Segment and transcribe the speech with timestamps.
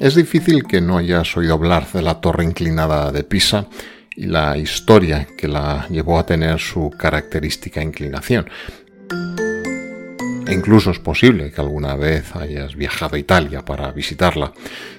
[0.00, 3.66] Es difícil que no hayas oído hablar de la torre inclinada de Pisa
[4.16, 8.48] y la historia que la llevó a tener su característica inclinación.
[10.46, 14.54] E incluso es posible que alguna vez hayas viajado a Italia para visitarla,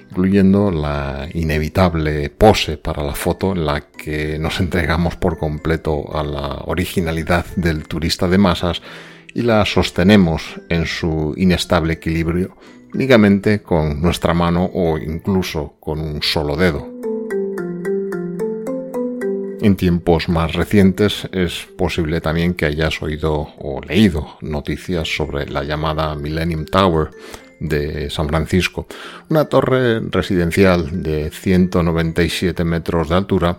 [0.08, 6.22] incluyendo la inevitable pose para la foto en la que nos entregamos por completo a
[6.22, 8.82] la originalidad del turista de masas
[9.34, 12.56] y la sostenemos en su inestable equilibrio
[12.94, 16.92] únicamente con nuestra mano o incluso con un solo dedo.
[19.62, 25.62] En tiempos más recientes es posible también que hayas oído o leído noticias sobre la
[25.62, 27.10] llamada Millennium Tower
[27.60, 28.88] de San Francisco,
[29.28, 33.56] una torre residencial de 197 metros de altura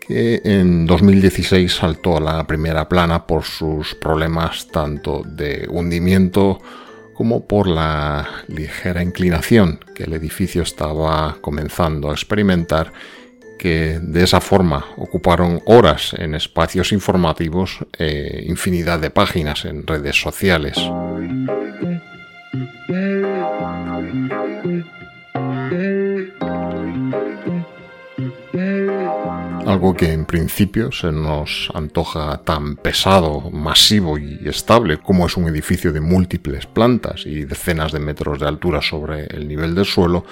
[0.00, 6.58] que en 2016 saltó a la primera plana por sus problemas tanto de hundimiento
[7.16, 12.92] como por la ligera inclinación que el edificio estaba comenzando a experimentar
[13.58, 20.20] que de esa forma ocuparon horas en espacios informativos e infinidad de páginas en redes
[20.20, 20.76] sociales.
[29.76, 35.48] Algo que en principio se nos antoja tan pesado, masivo y estable como es un
[35.48, 40.24] edificio de múltiples plantas y decenas de metros de altura sobre el nivel del suelo,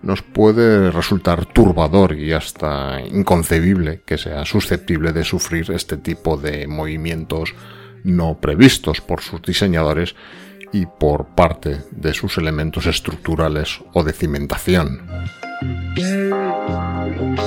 [0.00, 6.66] nos puede resultar turbador y hasta inconcebible que sea susceptible de sufrir este tipo de
[6.66, 7.54] movimientos
[8.02, 10.14] no previstos por sus diseñadores
[10.72, 15.02] y por parte de sus elementos estructurales o de cimentación.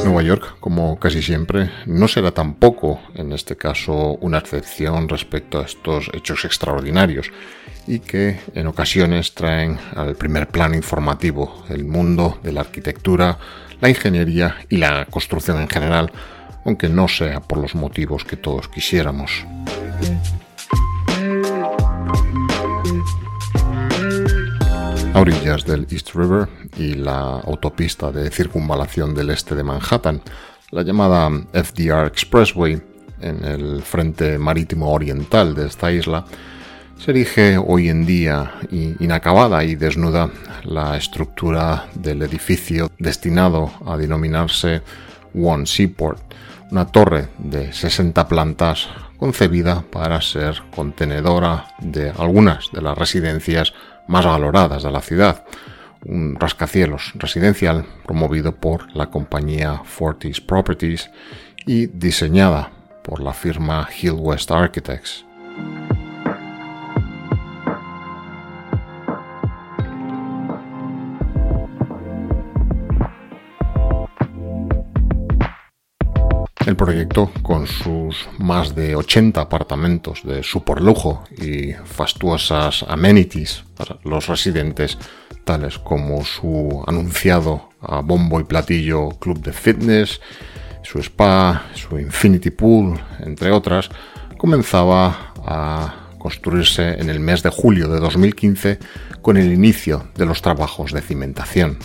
[0.03, 5.65] Nueva York, como casi siempre, no será tampoco, en este caso, una excepción respecto a
[5.65, 7.31] estos hechos extraordinarios
[7.87, 13.37] y que en ocasiones traen al primer plano informativo el mundo de la arquitectura,
[13.81, 16.11] la ingeniería y la construcción en general,
[16.65, 19.45] aunque no sea por los motivos que todos quisiéramos.
[25.19, 26.47] Orillas del East River
[26.77, 30.21] y la autopista de circunvalación del este de Manhattan,
[30.71, 32.81] la llamada FDR Expressway,
[33.19, 36.23] en el frente marítimo oriental de esta isla,
[36.97, 40.29] se erige hoy en día inacabada y desnuda
[40.63, 44.81] la estructura del edificio destinado a denominarse
[45.35, 46.21] One Seaport,
[46.71, 48.87] una torre de 60 plantas
[49.17, 53.73] concebida para ser contenedora de algunas de las residencias
[54.09, 55.45] más valoradas de la ciudad,
[56.03, 61.11] un rascacielos residencial promovido por la compañía Fortis Properties
[61.67, 62.71] y diseñada
[63.03, 65.28] por la firma Hill West Architects.
[76.65, 84.27] El proyecto, con sus más de 80 apartamentos de superlujo y fastuosas amenities para los
[84.27, 84.97] residentes,
[85.45, 90.19] tales como su anunciado a bombo y platillo club de fitness,
[90.83, 93.89] su spa, su infinity pool, entre otras,
[94.37, 98.79] comenzaba a construirse en el mes de julio de 2015
[99.21, 101.79] con el inicio de los trabajos de cimentación.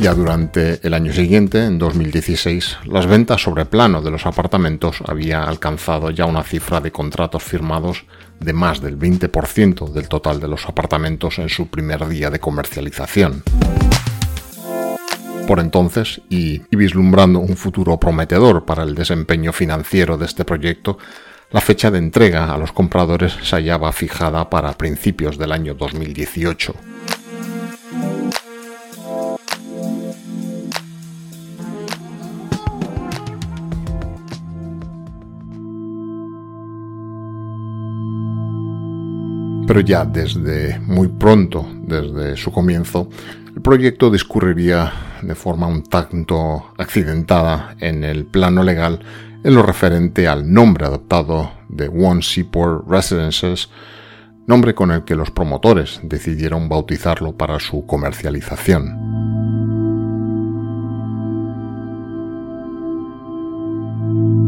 [0.00, 5.42] Ya durante el año siguiente, en 2016, las ventas sobre plano de los apartamentos había
[5.44, 8.06] alcanzado ya una cifra de contratos firmados
[8.38, 13.42] de más del 20% del total de los apartamentos en su primer día de comercialización.
[15.46, 20.96] Por entonces, y, vislumbrando un futuro prometedor para el desempeño financiero de este proyecto,
[21.50, 26.74] la fecha de entrega a los compradores se hallaba fijada para principios del año 2018.
[39.70, 43.08] Pero ya desde muy pronto, desde su comienzo,
[43.54, 48.98] el proyecto discurriría de forma un tanto accidentada en el plano legal
[49.44, 53.68] en lo referente al nombre adoptado de One Seaport Residences,
[54.48, 59.20] nombre con el que los promotores decidieron bautizarlo para su comercialización.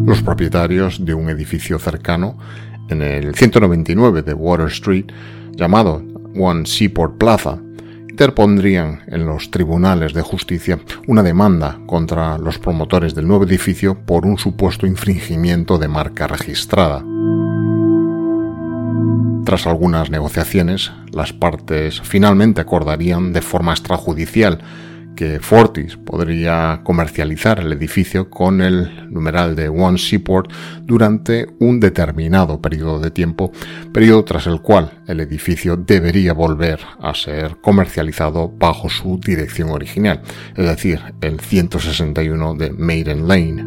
[0.04, 2.36] Los propietarios de un edificio cercano
[2.92, 5.06] en el 199 de Water Street,
[5.52, 6.02] llamado
[6.36, 7.58] One Seaport Plaza,
[8.08, 14.26] interpondrían en los tribunales de justicia una demanda contra los promotores del nuevo edificio por
[14.26, 17.02] un supuesto infringimiento de marca registrada.
[19.44, 24.60] Tras algunas negociaciones, las partes finalmente acordarían de forma extrajudicial
[25.16, 30.50] que Fortis podría comercializar el edificio con el numeral de One Seaport
[30.82, 33.52] durante un determinado periodo de tiempo,
[33.92, 40.22] periodo tras el cual el edificio debería volver a ser comercializado bajo su dirección original,
[40.56, 43.64] es decir, el 161 de Maiden Lane.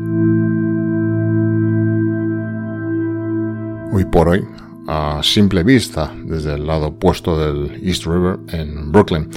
[3.92, 4.46] Hoy por hoy,
[4.88, 9.30] a simple vista, desde el lado opuesto del East River en Brooklyn,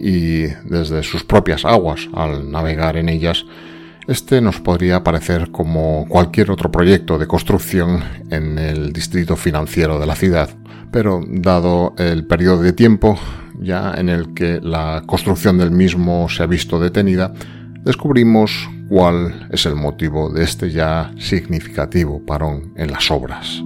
[0.00, 3.44] y desde sus propias aguas al navegar en ellas,
[4.08, 10.06] este nos podría parecer como cualquier otro proyecto de construcción en el distrito financiero de
[10.06, 10.50] la ciudad,
[10.90, 13.18] pero dado el periodo de tiempo
[13.60, 17.32] ya en el que la construcción del mismo se ha visto detenida,
[17.84, 23.62] descubrimos cuál es el motivo de este ya significativo parón en las obras.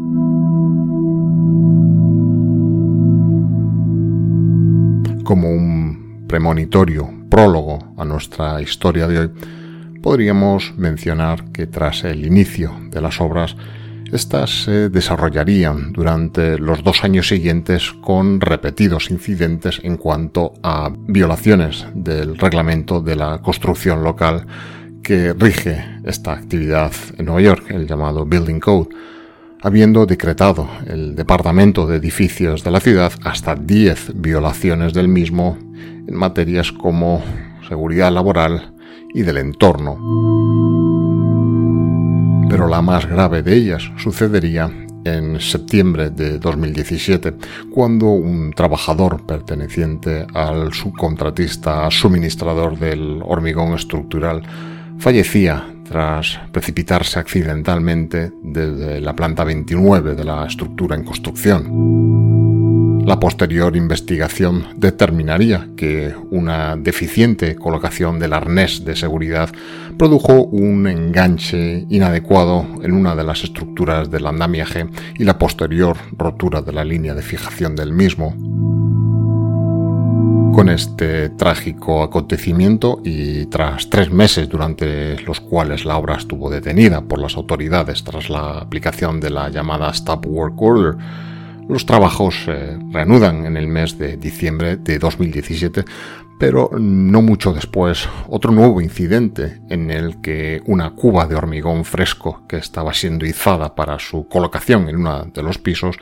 [5.24, 5.83] Como un
[6.34, 9.30] premonitorio prólogo a nuestra historia de hoy,
[10.02, 13.54] podríamos mencionar que tras el inicio de las obras,
[14.12, 21.86] estas se desarrollarían durante los dos años siguientes con repetidos incidentes en cuanto a violaciones
[21.94, 24.44] del reglamento de la construcción local
[25.04, 28.88] que rige esta actividad en Nueva York, el llamado Building Code,
[29.64, 35.56] habiendo decretado el Departamento de Edificios de la ciudad hasta 10 violaciones del mismo
[36.06, 37.22] en materias como
[37.66, 38.74] seguridad laboral
[39.14, 39.96] y del entorno.
[42.50, 44.70] Pero la más grave de ellas sucedería
[45.06, 47.34] en septiembre de 2017,
[47.70, 54.42] cuando un trabajador perteneciente al subcontratista suministrador del hormigón estructural
[54.98, 62.24] fallecía tras precipitarse accidentalmente desde la planta 29 de la estructura en construcción.
[63.06, 69.50] La posterior investigación determinaría que una deficiente colocación del arnés de seguridad
[69.98, 74.86] produjo un enganche inadecuado en una de las estructuras del andamiaje
[75.18, 78.34] y la posterior rotura de la línea de fijación del mismo.
[80.54, 87.02] Con este trágico acontecimiento y tras tres meses durante los cuales la obra estuvo detenida
[87.02, 90.94] por las autoridades tras la aplicación de la llamada Stop Work Order,
[91.68, 95.84] los trabajos se reanudan en el mes de diciembre de 2017,
[96.38, 102.42] pero no mucho después otro nuevo incidente en el que una cuba de hormigón fresco
[102.46, 105.96] que estaba siendo izada para su colocación en uno de los pisos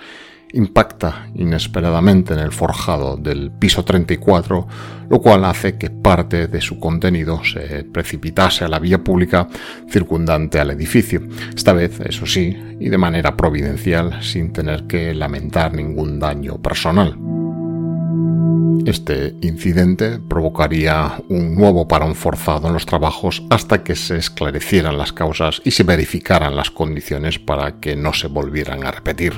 [0.52, 4.66] impacta inesperadamente en el forjado del piso 34,
[5.08, 9.48] lo cual hace que parte de su contenido se precipitase a la vía pública
[9.88, 11.22] circundante al edificio,
[11.54, 17.16] esta vez, eso sí, y de manera providencial, sin tener que lamentar ningún daño personal.
[18.86, 25.12] Este incidente provocaría un nuevo parón forzado en los trabajos hasta que se esclarecieran las
[25.12, 29.34] causas y se verificaran las condiciones para que no se volvieran a repetir.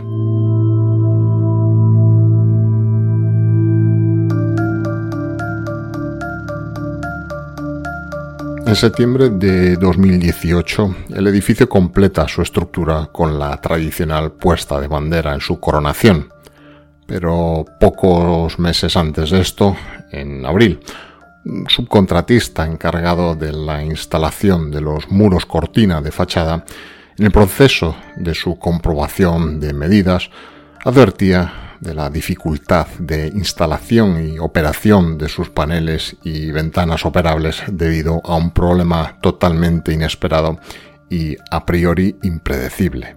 [8.67, 15.35] En septiembre de 2018, el edificio completa su estructura con la tradicional puesta de bandera
[15.35, 16.31] en su coronación.
[17.07, 19.77] Pero pocos meses antes de esto,
[20.11, 20.81] en abril,
[21.45, 26.65] un subcontratista encargado de la instalación de los muros cortina de fachada,
[27.19, 30.31] en el proceso de su comprobación de medidas,
[30.85, 38.23] advertía de la dificultad de instalación y operación de sus paneles y ventanas operables debido
[38.25, 40.59] a un problema totalmente inesperado
[41.11, 43.17] y a priori impredecible.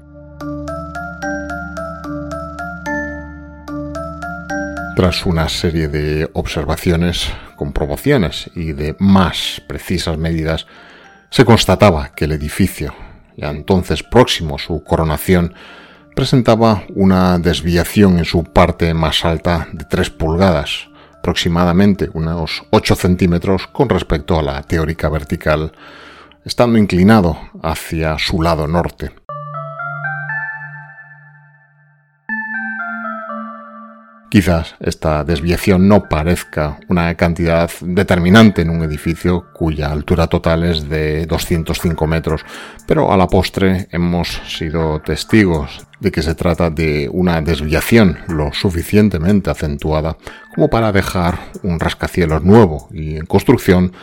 [4.96, 10.68] Tras una serie de observaciones, comprobaciones y de más precisas medidas,
[11.30, 12.94] se constataba que el edificio,
[13.38, 15.54] ya entonces próximo a su coronación,
[16.18, 23.68] presentaba una desviación en su parte más alta de 3 pulgadas, aproximadamente unos 8 centímetros
[23.68, 25.74] con respecto a la teórica vertical,
[26.44, 29.12] estando inclinado hacia su lado norte.
[34.30, 40.90] Quizás esta desviación no parezca una cantidad determinante en un edificio cuya altura total es
[40.90, 42.42] de 205 metros,
[42.86, 48.52] pero a la postre hemos sido testigos de que se trata de una desviación lo
[48.52, 50.18] suficientemente acentuada
[50.54, 53.94] como para dejar un rascacielos nuevo y en construcción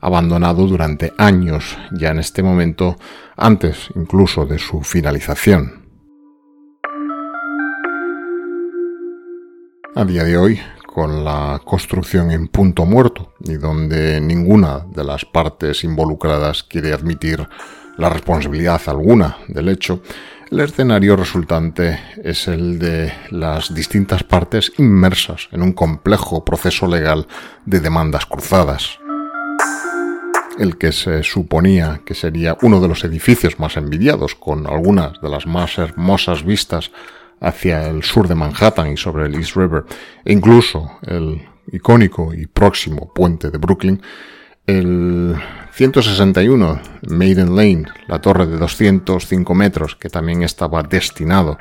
[0.00, 2.96] abandonado durante años ya en este momento
[3.36, 5.81] antes incluso de su finalización.
[9.94, 15.26] A día de hoy con la construcción en punto muerto y donde ninguna de las
[15.26, 17.46] partes involucradas quiere admitir
[17.98, 20.02] la responsabilidad alguna del hecho,
[20.50, 27.26] el escenario resultante es el de las distintas partes inmersas en un complejo proceso legal
[27.66, 28.98] de demandas cruzadas.
[30.58, 35.28] El que se suponía que sería uno de los edificios más envidiados, con algunas de
[35.28, 36.90] las más hermosas vistas
[37.42, 39.84] hacia el sur de Manhattan y sobre el East River,
[40.24, 44.00] e incluso el icónico y próximo puente de Brooklyn,
[44.66, 45.34] el
[45.72, 51.58] 161 Maiden Lane, la torre de 205 metros, que también estaba destinado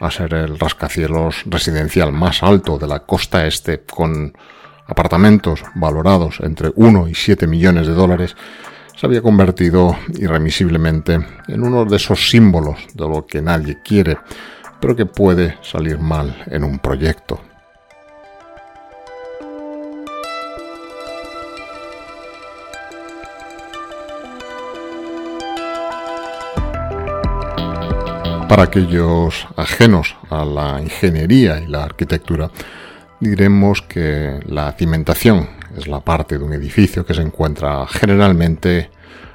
[0.00, 4.32] a ser el rascacielos residencial más alto de la costa este, con
[4.88, 8.36] apartamentos valorados entre 1 y 7 millones de dólares,
[8.96, 14.18] se había convertido irremisiblemente en uno de esos símbolos de lo que nadie quiere,
[14.82, 17.40] pero que puede salir mal en un proyecto.
[28.48, 32.50] Para aquellos ajenos a la ingeniería y la arquitectura,
[33.20, 35.48] diremos que la cimentación
[35.78, 38.90] es la parte de un edificio que se encuentra generalmente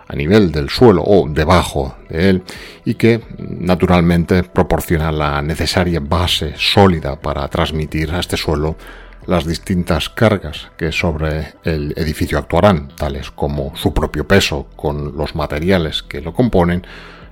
[0.07, 2.43] a nivel del suelo o debajo de él
[2.85, 8.77] y que naturalmente proporciona la necesaria base sólida para transmitir a este suelo
[9.25, 15.35] las distintas cargas que sobre el edificio actuarán, tales como su propio peso con los
[15.35, 16.87] materiales que lo componen,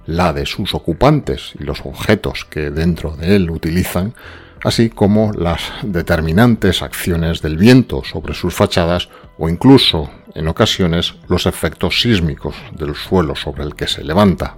[0.05, 4.13] la de sus ocupantes y los objetos que dentro de él utilizan,
[4.65, 11.45] así como las determinantes acciones del viento sobre sus fachadas o incluso, en ocasiones, los
[11.45, 14.55] efectos sísmicos del suelo sobre el que se levanta.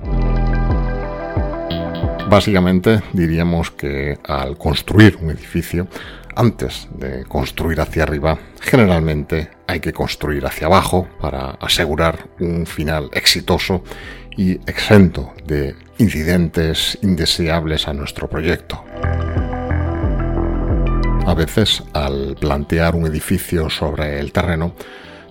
[2.29, 5.87] Básicamente diríamos que al construir un edificio,
[6.35, 13.09] antes de construir hacia arriba, generalmente hay que construir hacia abajo para asegurar un final
[13.11, 13.83] exitoso
[14.37, 18.83] y exento de incidentes indeseables a nuestro proyecto.
[21.27, 24.71] A veces, al plantear un edificio sobre el terreno,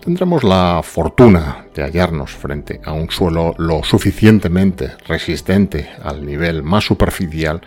[0.05, 6.85] tendremos la fortuna de hallarnos frente a un suelo lo suficientemente resistente al nivel más
[6.85, 7.63] superficial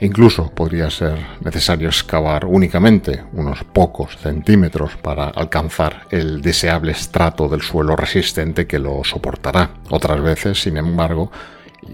[0.00, 7.62] Incluso podría ser necesario excavar únicamente unos pocos centímetros para alcanzar el deseable estrato del
[7.62, 9.70] suelo resistente que lo soportará.
[9.88, 11.30] Otras veces, sin embargo,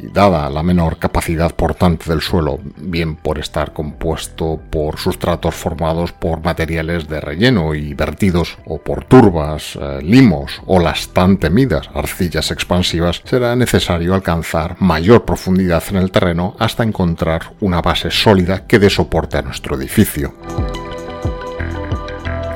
[0.00, 6.12] y dada la menor capacidad portante del suelo, bien por estar compuesto por sustratos formados
[6.12, 11.90] por materiales de relleno y vertidos o por turbas, eh, limos o las tan temidas
[11.94, 18.66] arcillas expansivas, será necesario alcanzar mayor profundidad en el terreno hasta encontrar una base sólida
[18.66, 20.34] que dé soporte a nuestro edificio.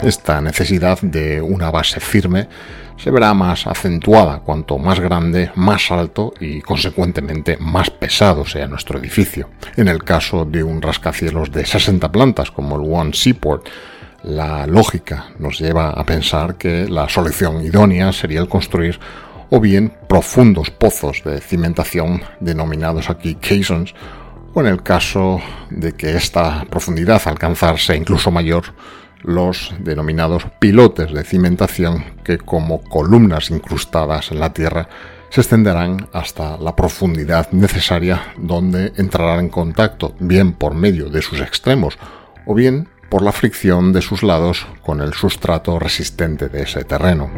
[0.02, 2.48] Esta necesidad de una base firme
[2.96, 8.98] se verá más acentuada cuanto más grande, más alto y consecuentemente más pesado sea nuestro
[8.98, 9.50] edificio.
[9.76, 13.66] En el caso de un rascacielos de 60 plantas como el One Seaport,
[14.22, 18.98] la lógica nos lleva a pensar que la solución idónea sería el construir
[19.50, 23.94] o bien profundos pozos de cimentación denominados aquí caissons
[24.60, 28.74] en el caso de que esta profundidad alcanzarse incluso mayor
[29.22, 34.88] los denominados pilotes de cimentación que como columnas incrustadas en la tierra
[35.30, 41.40] se extenderán hasta la profundidad necesaria donde entrarán en contacto bien por medio de sus
[41.40, 41.98] extremos
[42.46, 47.30] o bien por la fricción de sus lados con el sustrato resistente de ese terreno.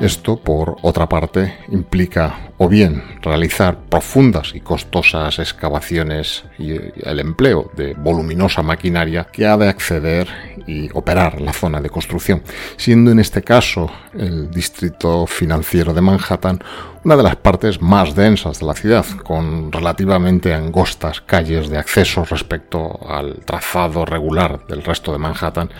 [0.00, 7.70] Esto, por otra parte, implica o bien realizar profundas y costosas excavaciones y el empleo
[7.76, 10.28] de voluminosa maquinaria que ha de acceder
[10.68, 12.42] y operar la zona de construcción,
[12.76, 16.60] siendo en este caso el distrito financiero de Manhattan
[17.02, 22.24] una de las partes más densas de la ciudad, con relativamente angostas calles de acceso
[22.24, 25.70] respecto al trazado regular del resto de Manhattan,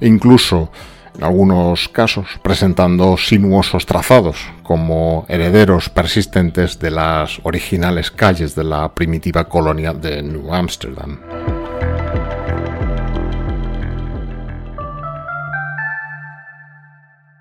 [0.00, 0.70] e incluso
[1.16, 8.94] en algunos casos presentando sinuosos trazados como herederos persistentes de las originales calles de la
[8.94, 11.18] primitiva colonia de New Amsterdam.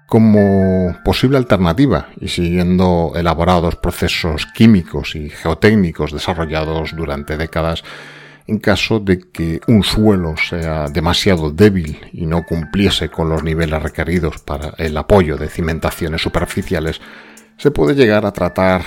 [0.07, 7.83] Como posible alternativa y siguiendo elaborados procesos químicos y geotécnicos desarrollados durante décadas,
[8.47, 13.83] en caso de que un suelo sea demasiado débil y no cumpliese con los niveles
[13.83, 17.01] requeridos para el apoyo de cimentaciones superficiales,
[17.57, 18.83] se puede llegar a tratar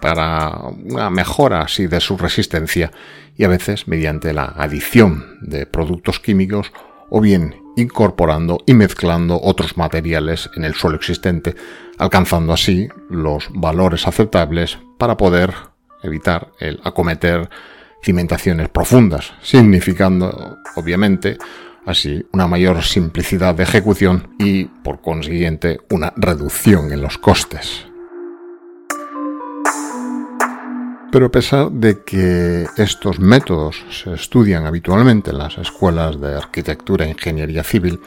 [0.00, 0.50] para
[0.84, 2.90] una mejora así de su resistencia
[3.36, 6.72] y a veces mediante la adición de productos químicos
[7.08, 11.54] o bien incorporando y mezclando otros materiales en el suelo existente,
[11.98, 15.54] alcanzando así los valores aceptables para poder
[16.02, 17.48] evitar el acometer
[18.02, 21.38] cimentaciones profundas, significando, obviamente,
[21.86, 27.86] así una mayor simplicidad de ejecución y, por consiguiente, una reducción en los costes.
[31.12, 37.04] Pero a pesar de que estos métodos se estudian habitualmente en las escuelas de arquitectura
[37.04, 37.98] e ingeniería civil,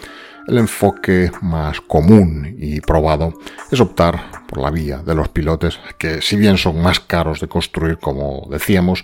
[0.47, 3.33] el enfoque más común y probado
[3.69, 7.47] es optar por la vía de los pilotes, que si bien son más caros de
[7.47, 9.03] construir, como decíamos,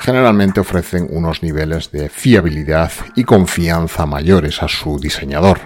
[0.00, 5.58] generalmente ofrecen unos niveles de fiabilidad y confianza mayores a su diseñador.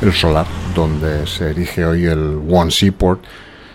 [0.00, 3.22] El solar, donde se erige hoy el One Seaport,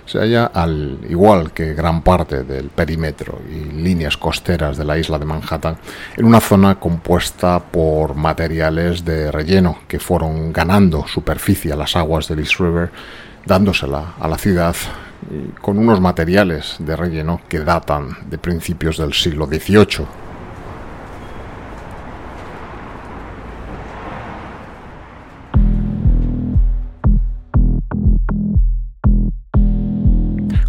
[0.08, 5.20] se halla al igual que gran parte del perímetro y líneas costeras de la isla
[5.20, 5.78] de Manhattan
[6.16, 12.28] en una zona compuesta por materiales de relleno que fueron ganando superficie a las aguas
[12.28, 12.90] del East River,
[13.46, 14.76] dándosela a la ciudad
[15.62, 20.27] con unos materiales de relleno que datan de principios del siglo XVIII.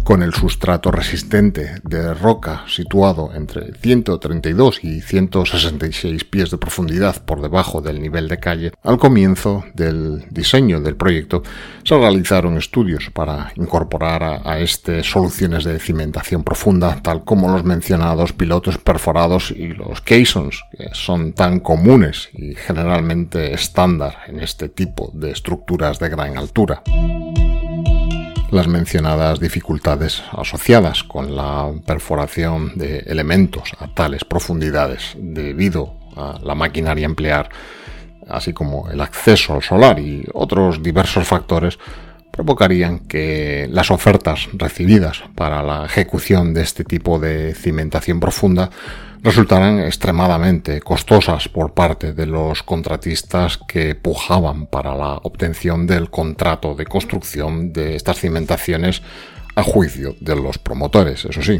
[0.09, 7.43] Con el sustrato resistente de roca situado entre 132 y 166 pies de profundidad por
[7.43, 11.43] debajo del nivel de calle, al comienzo del diseño del proyecto
[11.83, 18.33] se realizaron estudios para incorporar a, este soluciones de cimentación profunda, tal como los mencionados
[18.33, 25.11] pilotos perforados y los caissons, que son tan comunes y generalmente estándar en este tipo
[25.13, 26.81] de estructuras de gran altura
[28.51, 36.55] las mencionadas dificultades asociadas con la perforación de elementos a tales profundidades debido a la
[36.55, 37.49] maquinaria emplear,
[38.27, 41.77] así como el acceso al solar y otros diversos factores,
[42.31, 48.69] provocarían que las ofertas recibidas para la ejecución de este tipo de cimentación profunda
[49.21, 56.75] resultaran extremadamente costosas por parte de los contratistas que pujaban para la obtención del contrato
[56.75, 59.01] de construcción de estas cimentaciones
[59.55, 61.59] a juicio de los promotores, eso sí.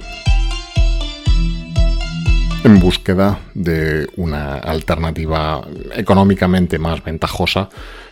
[2.63, 5.61] En búsqueda de una alternativa
[5.95, 7.69] económicamente más ventajosa,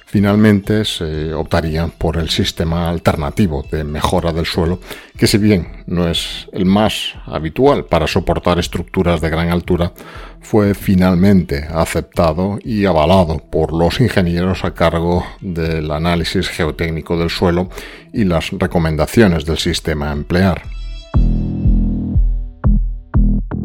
[0.09, 4.79] Finalmente se optaría por el sistema alternativo de mejora del suelo,
[5.17, 9.91] que si bien no es el más habitual para soportar estructuras de gran altura,
[10.39, 17.67] fue finalmente aceptado y avalado por los ingenieros a cargo del análisis geotécnico del suelo
[18.13, 20.61] y las recomendaciones del sistema a emplear.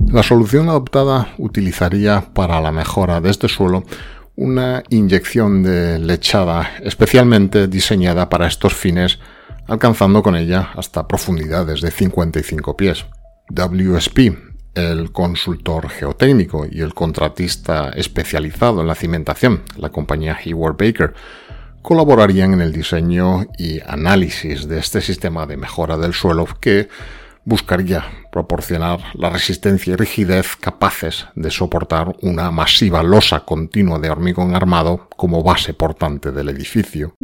[0.09, 3.85] La solución adoptada utilizaría para la mejora de este suelo
[4.37, 9.18] una inyección de lechada especialmente diseñada para estos fines,
[9.66, 13.05] alcanzando con ella hasta profundidades de 55 pies.
[13.51, 14.18] WSP,
[14.75, 21.14] el consultor geotécnico y el contratista especializado en la cimentación, la compañía Hayward Baker,
[21.83, 26.88] colaborarían en el diseño y análisis de este sistema de mejora del suelo que
[27.45, 34.55] buscaría proporcionar la resistencia y rigidez capaces de soportar una masiva losa continua de hormigón
[34.55, 37.15] armado como base portante del edificio.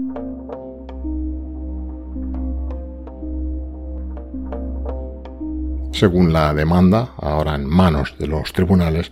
[5.92, 9.10] Según la demanda, ahora en manos de los tribunales,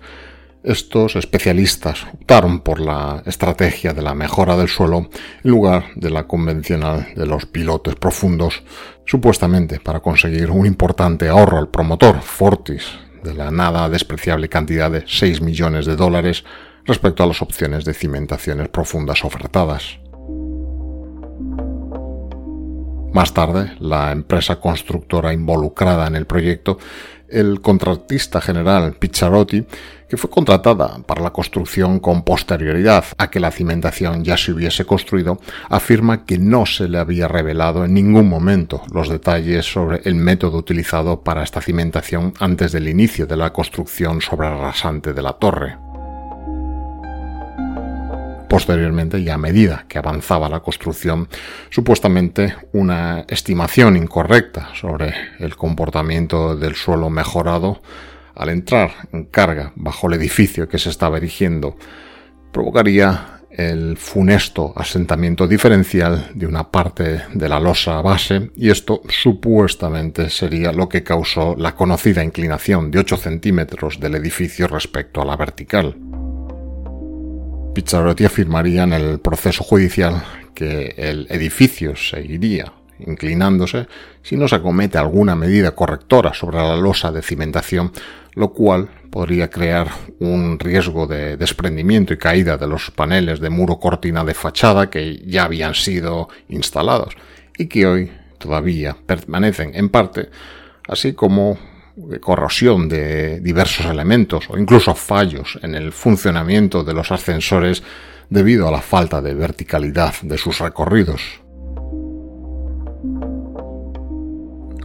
[0.63, 5.09] estos especialistas optaron por la estrategia de la mejora del suelo
[5.45, 8.63] en lugar de la convencional de los pilotes profundos,
[9.07, 12.85] supuestamente para conseguir un importante ahorro al promotor Fortis
[13.23, 16.45] de la nada despreciable cantidad de 6 millones de dólares
[16.85, 19.99] respecto a las opciones de cimentaciones profundas ofertadas.
[23.13, 26.79] Más tarde, la empresa constructora involucrada en el proyecto,
[27.29, 29.67] el contratista general Pizzarotti,
[30.09, 34.85] que fue contratada para la construcción con posterioridad a que la cimentación ya se hubiese
[34.85, 40.15] construido, afirma que no se le había revelado en ningún momento los detalles sobre el
[40.15, 45.33] método utilizado para esta cimentación antes del inicio de la construcción sobre rasante de la
[45.33, 45.86] torre.
[48.49, 51.29] Posteriormente, y a medida que avanzaba la construcción,
[51.71, 57.83] supuestamente una estimación incorrecta sobre el comportamiento del suelo mejorado
[58.35, 61.77] al entrar en carga bajo el edificio que se estaba erigiendo
[62.53, 70.29] provocaría el funesto asentamiento diferencial de una parte de la losa base y esto supuestamente
[70.29, 75.37] sería lo que causó la conocida inclinación de 8 centímetros del edificio respecto a la
[75.37, 75.97] vertical.
[77.77, 80.23] Pizzarotti afirmaría en el proceso judicial
[80.55, 83.87] que el edificio seguiría inclinándose
[84.23, 87.93] si no se acomete alguna medida correctora sobre la losa de cimentación,
[88.33, 89.89] lo cual podría crear
[90.21, 95.19] un riesgo de desprendimiento y caída de los paneles de muro cortina de fachada que
[95.27, 97.15] ya habían sido instalados
[97.59, 100.31] y que hoy todavía permanecen en parte,
[100.89, 101.59] así como
[102.21, 107.83] corrosión de diversos elementos o incluso fallos en el funcionamiento de los ascensores
[108.29, 111.23] debido a la falta de verticalidad de sus recorridos.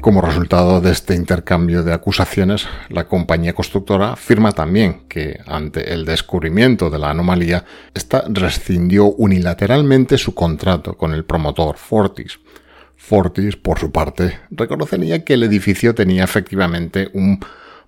[0.01, 6.05] Como resultado de este intercambio de acusaciones, la compañía constructora afirma también que, ante el
[6.05, 12.39] descubrimiento de la anomalía, esta rescindió unilateralmente su contrato con el promotor Fortis,
[13.01, 17.39] Fortis, por su parte, reconocería que el edificio tenía efectivamente un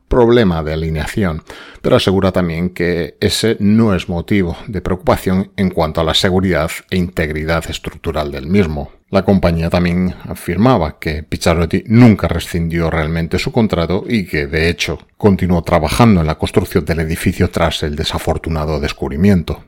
[0.09, 1.43] problema de alineación,
[1.81, 6.71] pero asegura también que ese no es motivo de preocupación en cuanto a la seguridad
[6.89, 8.91] e integridad estructural del mismo.
[9.11, 14.97] La compañía también afirmaba que Pizzarotti nunca rescindió realmente su contrato y que, de hecho,
[15.15, 19.63] continuó trabajando en la construcción del edificio tras el desafortunado descubrimiento.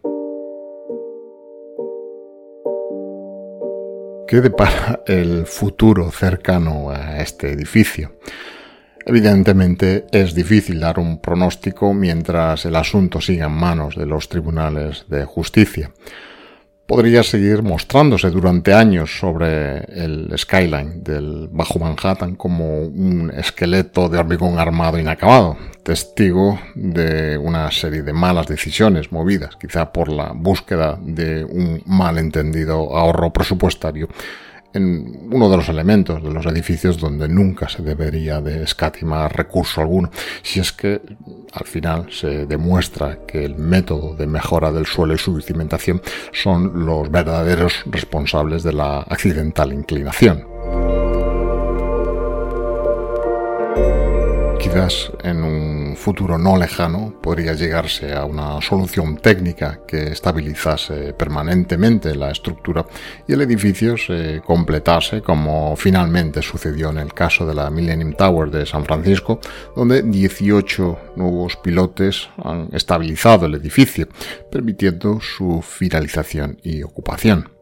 [4.28, 8.18] ¿Qué depara el futuro cercano a este edificio?
[9.06, 15.06] Evidentemente es difícil dar un pronóstico mientras el asunto siga en manos de los tribunales
[15.10, 15.92] de justicia
[16.86, 24.20] podría seguir mostrándose durante años sobre el skyline del Bajo Manhattan como un esqueleto de
[24.20, 30.98] hormigón armado inacabado, testigo de una serie de malas decisiones movidas quizá por la búsqueda
[31.02, 34.08] de un malentendido ahorro presupuestario
[34.76, 39.82] en uno de los elementos de los edificios donde nunca se debería de escatimar recurso
[39.82, 40.12] alguno,
[40.44, 41.02] si es que
[41.54, 46.02] al final se demuestra que el método de mejora del suelo y su cimentación
[46.34, 50.55] son los verdaderos responsables de la accidental inclinación.
[55.24, 62.32] En un futuro no lejano podría llegarse a una solución técnica que estabilizase permanentemente la
[62.32, 62.86] estructura
[63.26, 68.52] y el edificio se completase como finalmente sucedió en el caso de la Millennium Tower
[68.52, 69.40] de San Francisco,
[69.78, 74.10] donde 18 nuevos pilotes han estabilizado el edificio,
[74.52, 77.55] permitiendo su finalización y ocupación.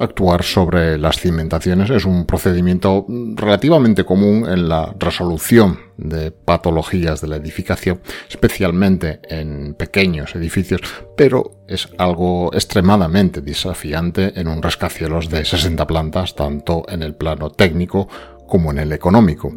[0.00, 7.26] Actuar sobre las cimentaciones es un procedimiento relativamente común en la resolución de patologías de
[7.26, 10.82] la edificación, especialmente en pequeños edificios,
[11.16, 17.50] pero es algo extremadamente desafiante en un rascacielos de 60 plantas, tanto en el plano
[17.50, 18.08] técnico
[18.46, 19.48] como en el económico.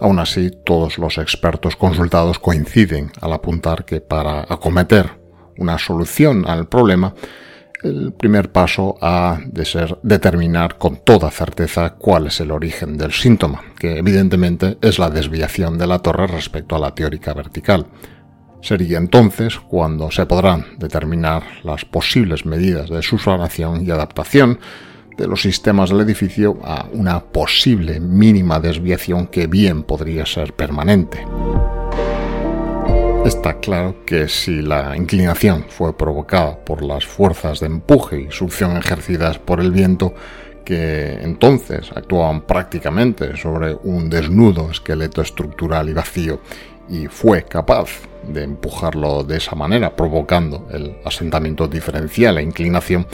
[0.00, 5.18] Aún así, todos los expertos consultados coinciden al apuntar que para acometer
[5.56, 7.14] una solución al problema,
[7.82, 13.12] el primer paso ha de ser determinar con toda certeza cuál es el origen del
[13.12, 17.86] síntoma, que evidentemente es la desviación de la torre respecto a la teórica vertical.
[18.60, 24.58] Sería entonces cuando se podrán determinar las posibles medidas de subsanación y adaptación
[25.16, 31.24] de los sistemas del edificio a una posible mínima desviación que bien podría ser permanente.
[33.28, 38.78] Está claro que si la inclinación fue provocada por las fuerzas de empuje y succión
[38.78, 40.14] ejercidas por el viento,
[40.64, 46.40] que entonces actuaban prácticamente sobre un desnudo esqueleto estructural y vacío
[46.88, 47.90] y fue capaz
[48.26, 53.06] de empujarlo de esa manera, provocando el asentamiento diferencial e inclinación,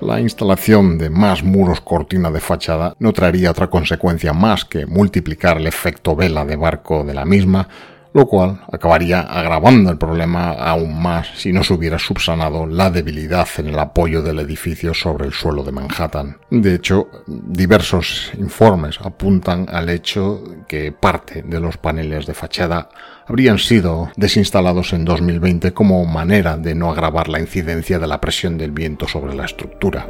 [0.00, 5.58] la instalación de más muros cortina de fachada no traería otra consecuencia más que multiplicar
[5.58, 7.68] el efecto vela de barco de la misma,
[8.14, 13.48] lo cual acabaría agravando el problema aún más si no se hubiera subsanado la debilidad
[13.58, 16.36] en el apoyo del edificio sobre el suelo de Manhattan.
[16.50, 22.88] De hecho, diversos informes apuntan al hecho que parte de los paneles de fachada
[23.26, 28.58] habrían sido desinstalados en 2020 como manera de no agravar la incidencia de la presión
[28.58, 30.06] del viento sobre la estructura.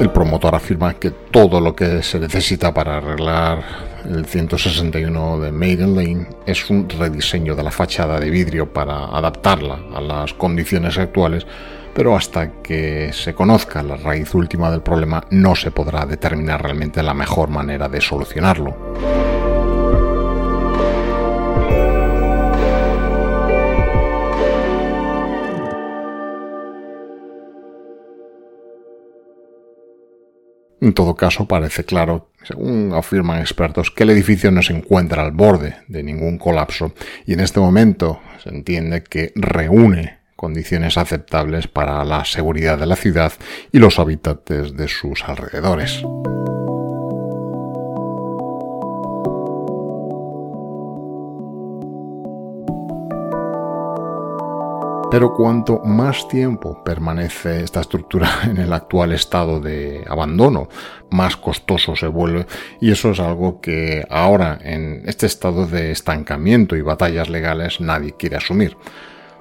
[0.00, 5.94] El promotor afirma que todo lo que se necesita para arreglar el 161 de Maiden
[5.94, 11.46] Lane es un rediseño de la fachada de vidrio para adaptarla a las condiciones actuales,
[11.94, 17.02] pero hasta que se conozca la raíz última del problema no se podrá determinar realmente
[17.02, 19.27] la mejor manera de solucionarlo.
[30.80, 35.32] En todo caso, parece claro, según afirman expertos, que el edificio no se encuentra al
[35.32, 36.94] borde de ningún colapso
[37.26, 42.94] y en este momento se entiende que reúne condiciones aceptables para la seguridad de la
[42.94, 43.32] ciudad
[43.72, 46.04] y los habitantes de sus alrededores.
[55.10, 60.68] Pero cuanto más tiempo permanece esta estructura en el actual estado de abandono,
[61.10, 62.46] más costoso se vuelve
[62.80, 68.16] y eso es algo que ahora en este estado de estancamiento y batallas legales nadie
[68.18, 68.76] quiere asumir.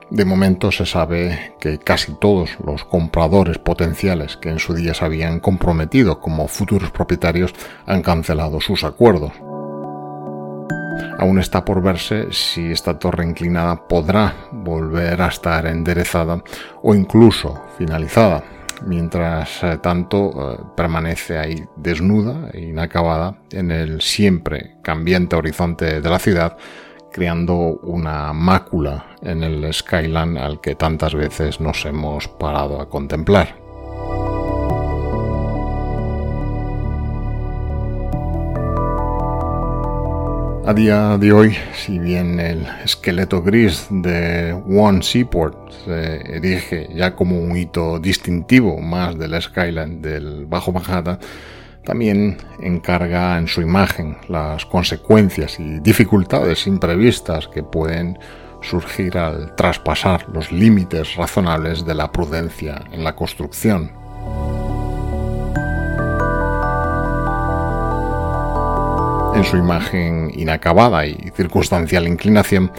[0.09, 5.03] De momento se sabe que casi todos los compradores potenciales que en su día se
[5.03, 7.53] habían comprometido como futuros propietarios
[7.85, 9.33] han cancelado sus acuerdos.
[11.19, 16.43] Aún está por verse si esta torre inclinada podrá volver a estar enderezada
[16.83, 18.43] o incluso finalizada.
[18.85, 26.09] Mientras eh, tanto eh, permanece ahí desnuda e inacabada en el siempre cambiante horizonte de
[26.09, 26.57] la ciudad,
[27.11, 33.55] creando una mácula en el skyline al que tantas veces nos hemos parado a contemplar.
[40.67, 47.15] A día de hoy, si bien el esqueleto gris de One Seaport se erige ya
[47.15, 51.19] como un hito distintivo más del skyline del Bajo Manhattan,
[51.85, 58.19] también encarga en su imagen las consecuencias y dificultades imprevistas que pueden
[58.61, 63.93] surgir al traspasar los límites razonables de la prudencia en la construcción.
[69.37, 72.71] En su imagen inacabada y circunstancial inclinación,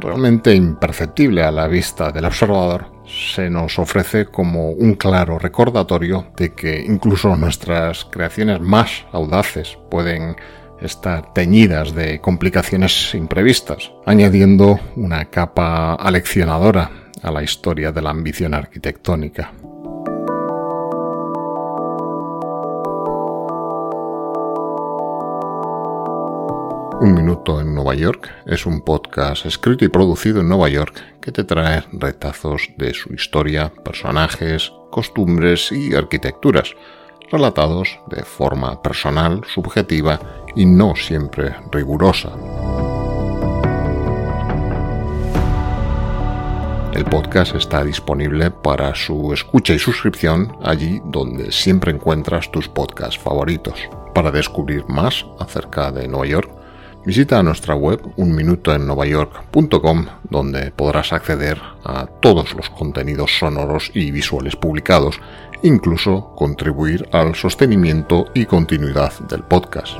[0.00, 6.54] realmente imperceptible a la vista del observador, se nos ofrece como un claro recordatorio de
[6.54, 10.34] que incluso nuestras creaciones más audaces pueden
[10.80, 16.90] estar teñidas de complicaciones imprevistas, añadiendo una capa aleccionadora
[17.22, 19.52] a la historia de la ambición arquitectónica.
[27.02, 31.32] Un Minuto en Nueva York es un podcast escrito y producido en Nueva York que
[31.32, 36.76] te trae retazos de su historia, personajes, costumbres y arquitecturas,
[37.28, 40.20] relatados de forma personal, subjetiva
[40.54, 42.30] y no siempre rigurosa.
[46.94, 53.18] El podcast está disponible para su escucha y suscripción allí donde siempre encuentras tus podcasts
[53.18, 53.90] favoritos.
[54.14, 56.61] Para descubrir más acerca de Nueva York,
[57.04, 65.20] Visita nuestra web unminutoennovayork.com donde podrás acceder a todos los contenidos sonoros y visuales publicados,
[65.64, 69.96] incluso contribuir al sostenimiento y continuidad del podcast.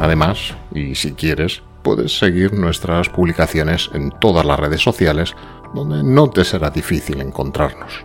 [0.00, 5.36] Además, y si quieres, puedes seguir nuestras publicaciones en todas las redes sociales
[5.72, 8.04] donde no te será difícil encontrarnos.